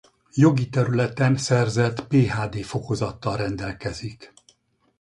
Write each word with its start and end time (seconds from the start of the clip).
Jogi 0.33 0.69
területen 0.69 1.37
szerzett 1.37 2.07
PhD 2.07 2.63
fokozattal 2.63 3.37
rendelkezik. 3.37 4.33